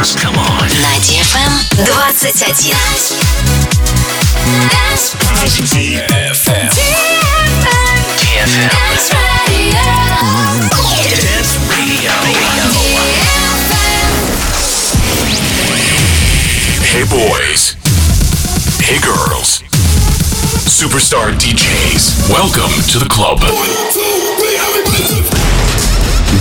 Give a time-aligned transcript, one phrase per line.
[0.00, 0.14] dance.
[0.16, 0.68] Come on.
[0.80, 2.14] На DFM 21.
[5.66, 6.70] DFM.
[6.70, 7.20] DFM.
[11.20, 12.12] Dance Radio.
[16.82, 17.76] Hey boys.
[18.80, 19.62] Hey girls.
[20.66, 22.30] Superstar DJs.
[22.30, 23.40] Welcome to the club.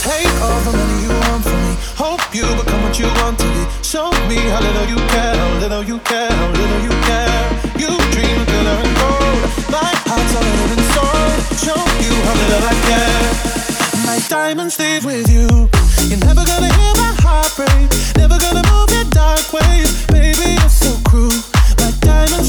[0.00, 1.76] Take all the money you want from me.
[1.94, 3.62] Hope you become what you want to be.
[3.84, 7.52] Show me how little you care, how little you care, how little you care.
[7.76, 9.44] You dream of glitter and gold.
[9.68, 11.36] My heart's all in and sold.
[11.60, 13.28] Show you how little I care.
[14.08, 15.68] My diamonds live with you.
[16.08, 17.92] You're never gonna hear my heart break.
[18.16, 20.06] Never gonna move your dark ways.
[20.08, 21.36] Baby, you're so cruel.
[21.76, 22.48] My diamonds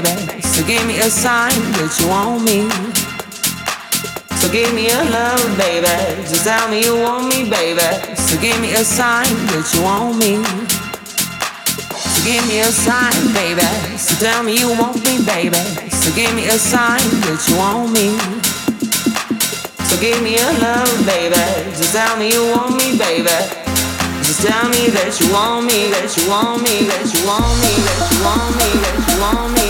[0.00, 0.40] baby.
[0.40, 2.64] So give me a sign that you want me.
[4.40, 5.92] So give me a love, baby.
[6.24, 7.84] Just tell me you want me, baby.
[8.16, 10.40] So give me a sign that you want me.
[11.92, 13.68] So give me a sign, baby.
[13.98, 15.60] So tell me you want me, baby.
[15.92, 18.16] So give me a sign that you want me.
[19.92, 21.36] So give me a love, baby.
[21.76, 23.28] Just tell me you want me, baby.
[24.24, 27.72] Just tell me that you want me, that you want me, that you want me,
[27.84, 29.61] that you want me, that you want me.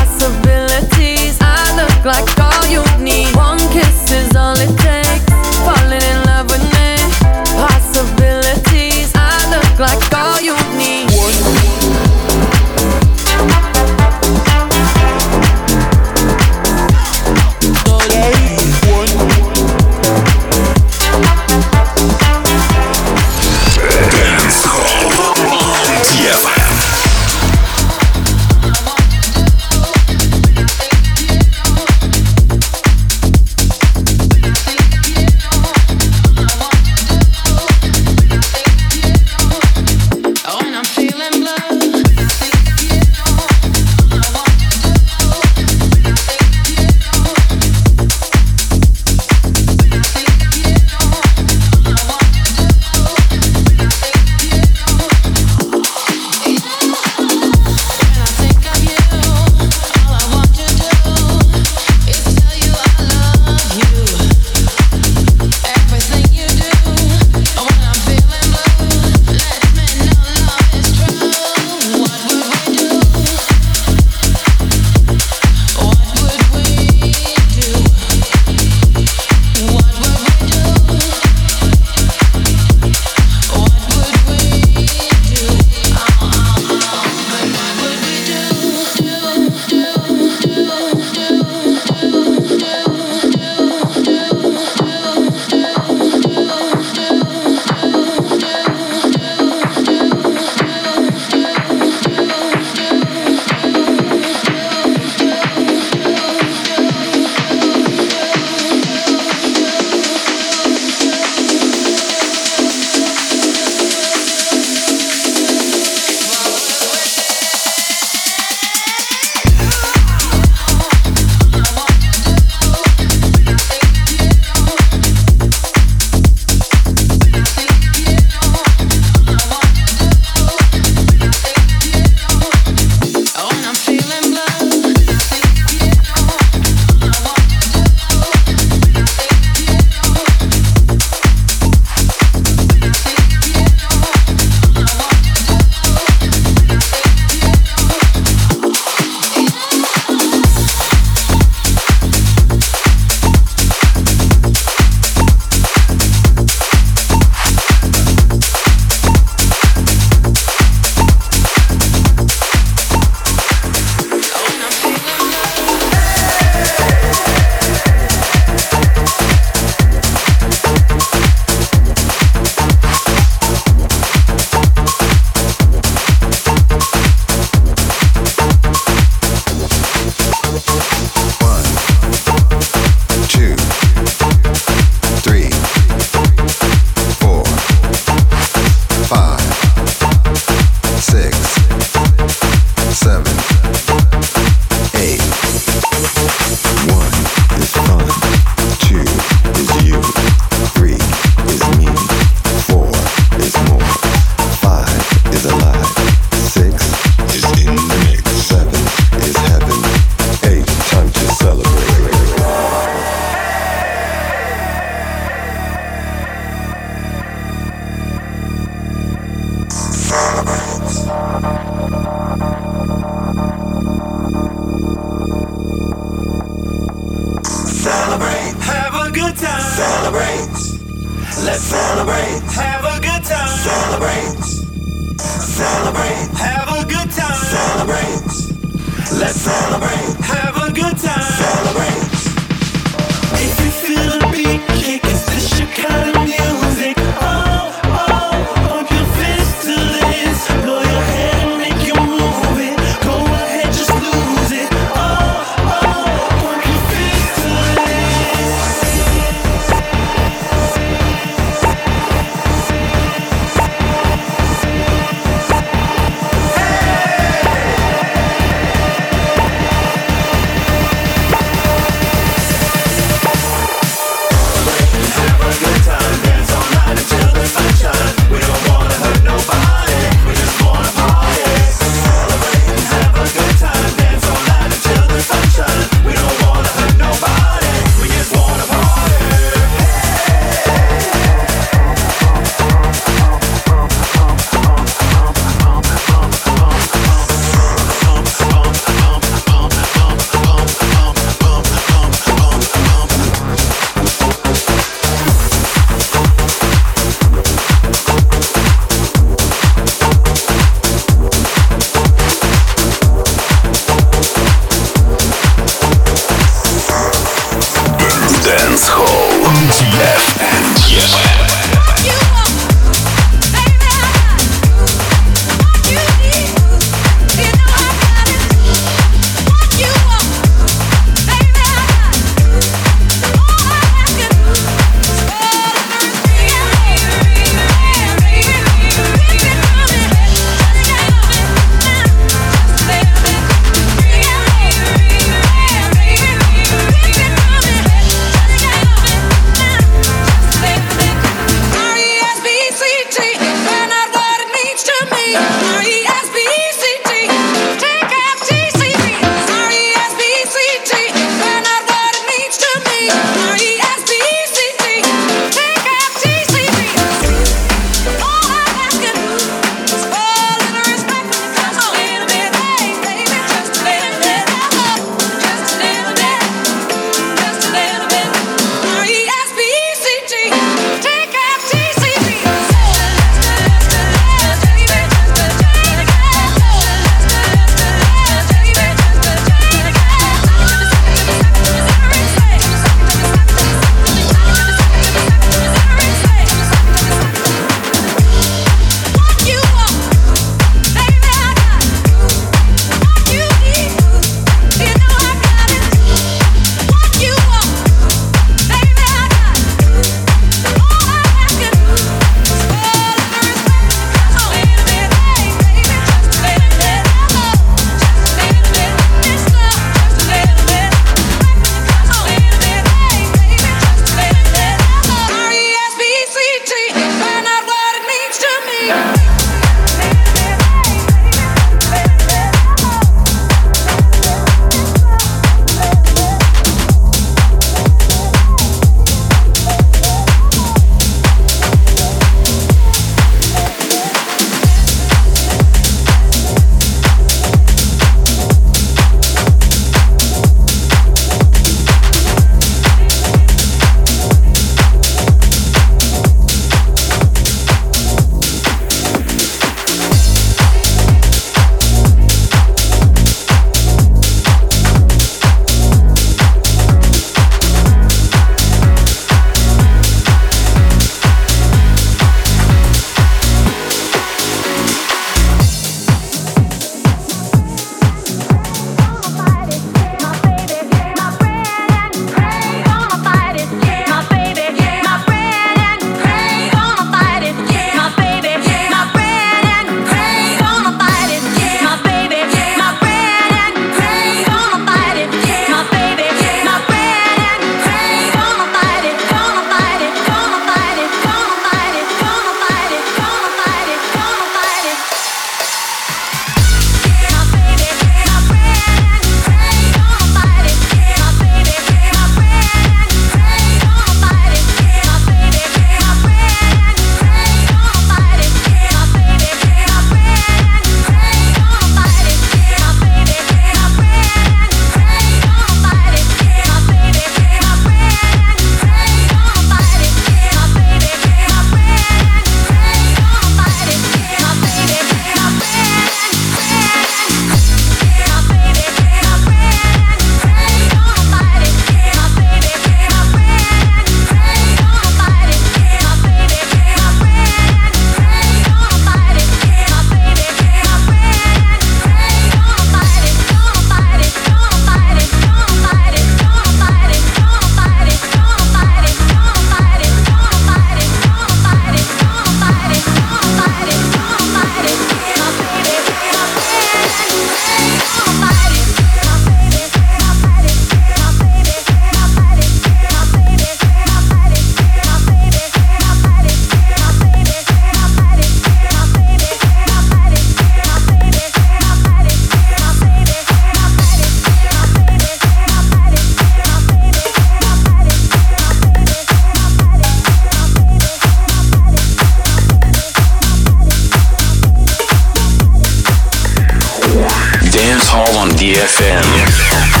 [598.83, 600.00] I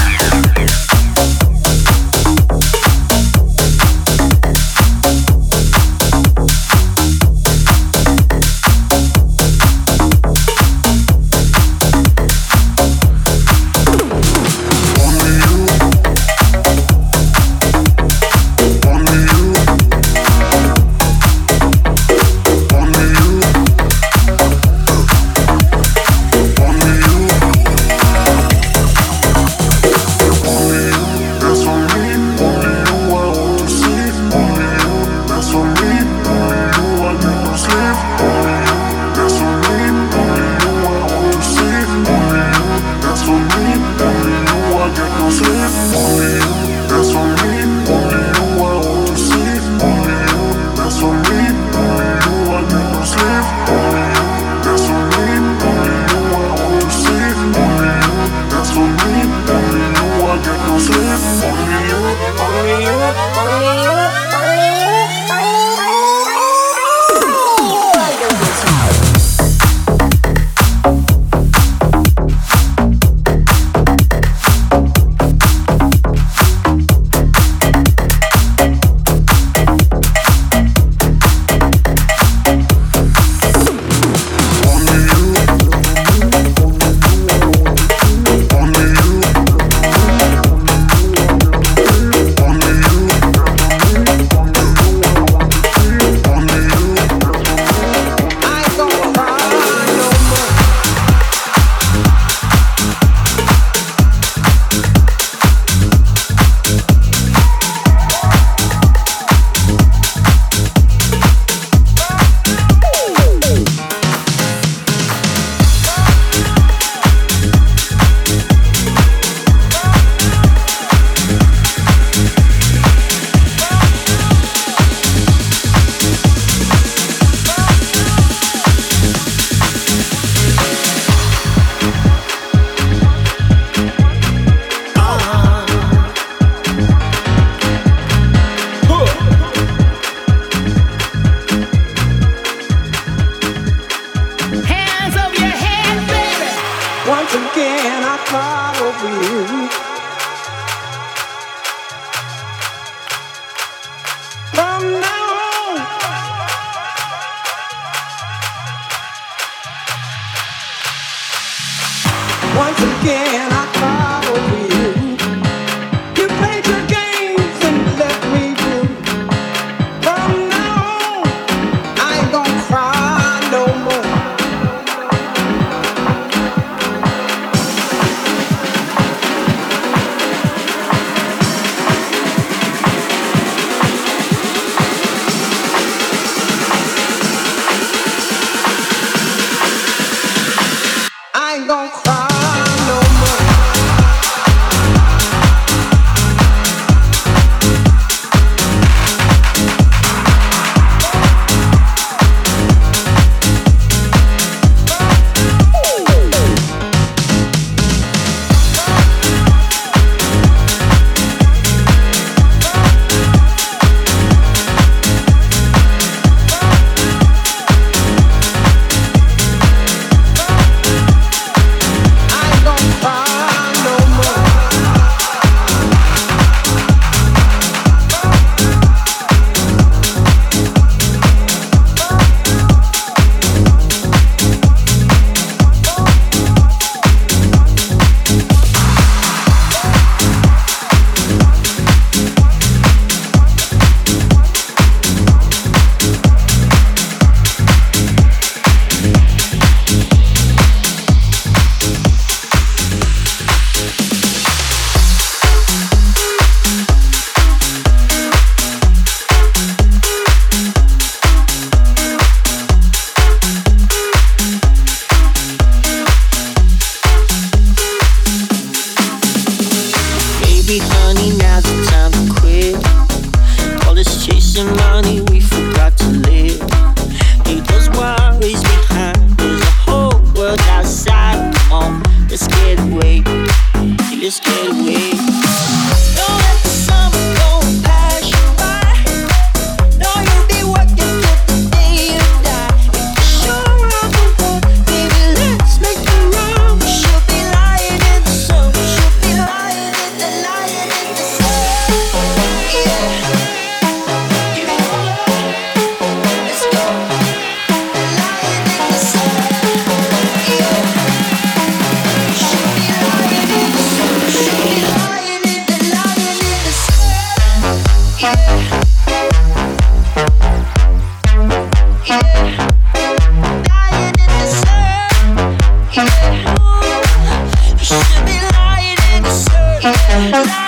[330.21, 330.60] Yeah.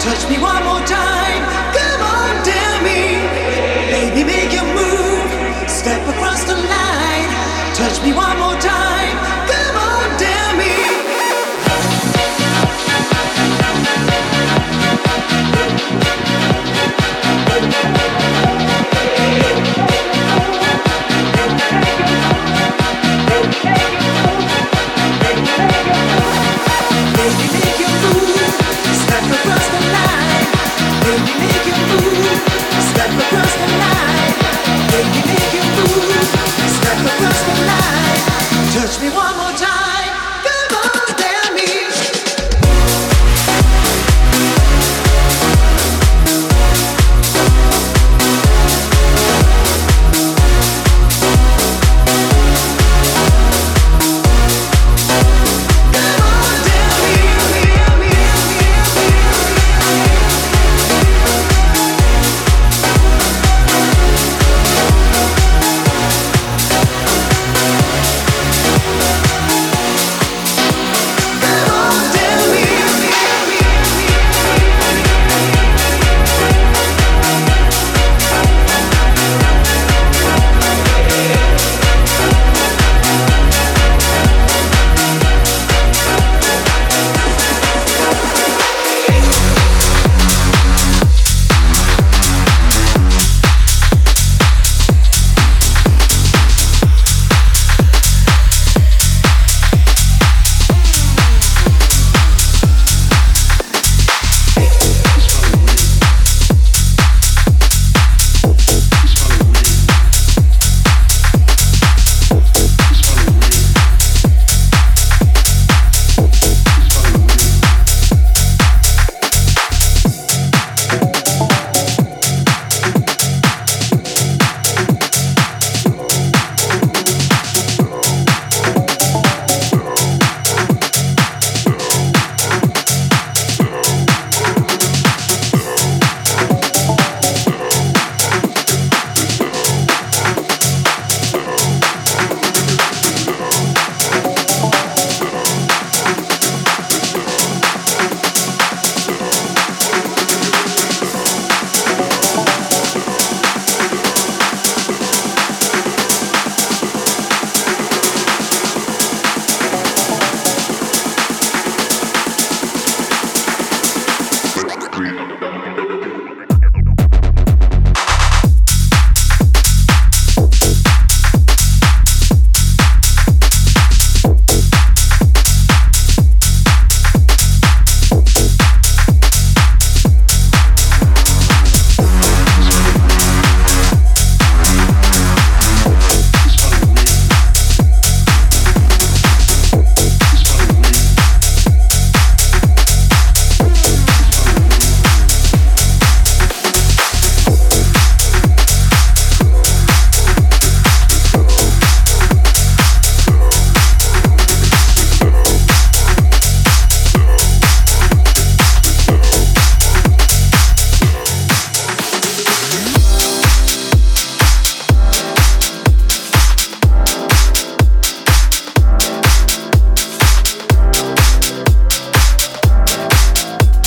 [0.00, 1.42] Touch me one more time.
[1.76, 3.20] Come on, dare me.
[3.92, 5.68] Baby, make a move.
[5.68, 7.28] Step across the line.
[7.74, 8.79] Touch me one more time.